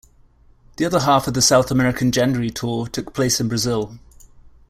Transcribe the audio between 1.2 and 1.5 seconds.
of the